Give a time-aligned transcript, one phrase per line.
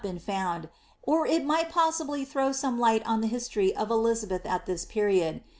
[0.01, 0.67] been found,
[1.03, 4.83] or it might possibly throw some light on the history of Elizft Deth at this
[4.83, 5.43] period.